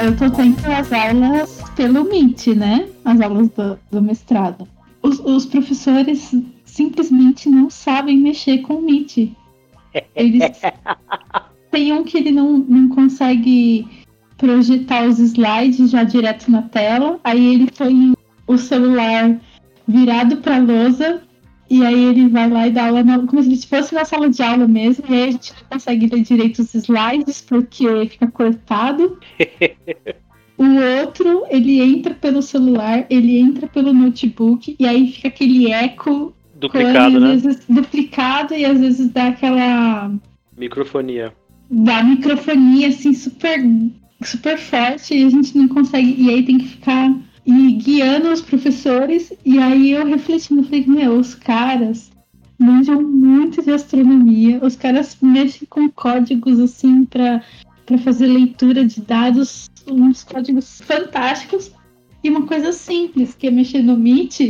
[0.00, 2.88] eu tô tendo as aulas pelo Meet, né?
[3.04, 4.68] As aulas do, do mestrado.
[5.02, 6.34] Os, os professores
[6.64, 9.32] simplesmente não sabem mexer com o Meet.
[10.14, 10.42] Eles
[11.70, 13.86] tem um que ele não, não consegue
[14.36, 17.18] projetar os slides já direto na tela.
[17.24, 18.12] Aí ele põe
[18.46, 19.40] o celular
[19.86, 21.22] virado para a lousa
[21.68, 24.42] e aí ele vai lá e dá aula na, como se fosse na sala de
[24.42, 25.04] aula mesmo.
[25.08, 29.18] E aí a gente não consegue ler direito os slides porque fica cortado.
[30.56, 30.64] o
[31.00, 37.20] outro, ele entra pelo celular, ele entra pelo notebook e aí fica aquele eco duplicado,
[37.20, 37.36] né?
[37.36, 40.12] Vezes, duplicado e às vezes dá aquela
[40.56, 41.34] microfonia.
[41.68, 43.60] Dá microfonia assim super
[44.22, 47.14] super forte e a gente não consegue e aí tem que ficar
[47.46, 49.32] e guiando os professores.
[49.44, 52.10] E aí eu refletindo, falei, meu, os caras
[52.58, 57.42] manjam muito de astronomia, os caras mexem com códigos assim para
[58.02, 61.70] fazer leitura de dados, uns códigos fantásticos.
[62.24, 64.40] E uma coisa simples, que é mexer no Meet,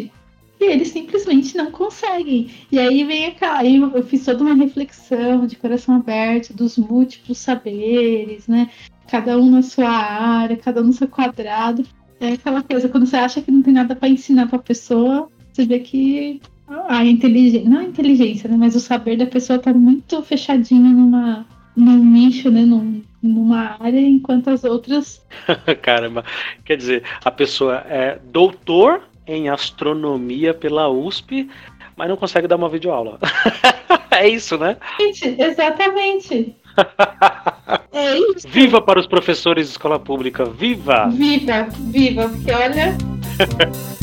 [0.59, 2.51] e eles simplesmente não conseguem.
[2.73, 3.59] E aí vem aquela.
[3.59, 8.71] Aí eu fiz toda uma reflexão de coração aberto dos múltiplos saberes, né?
[9.07, 11.85] Cada um na sua área, cada um no seu quadrado.
[12.21, 15.29] É aquela coisa, quando você acha que não tem nada para ensinar para a pessoa,
[15.53, 16.41] você vê que
[16.89, 21.47] a inteligência, não a inteligência, né, mas o saber da pessoa tá muito fechadinho numa
[21.77, 25.23] num nicho, né, num, numa área, enquanto as outras.
[25.83, 26.25] Caramba,
[26.65, 31.49] quer dizer, a pessoa é doutor em astronomia pela USP,
[31.95, 33.19] mas não consegue dar uma videoaula.
[34.11, 34.79] é isso, né?
[35.39, 36.57] Exatamente.
[37.97, 38.47] É isso.
[38.47, 41.09] Viva para os professores de escola pública, viva!
[41.09, 42.95] Viva, viva, porque olha.